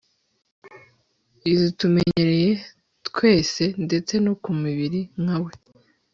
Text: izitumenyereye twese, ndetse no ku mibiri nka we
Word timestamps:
izitumenyereye 1.51 2.51
twese, 3.07 3.63
ndetse 3.85 4.13
no 4.25 4.33
ku 4.41 4.49
mibiri 4.61 4.99
nka 5.23 5.37
we 5.43 5.51